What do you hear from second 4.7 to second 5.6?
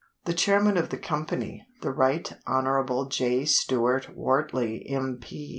M.P.)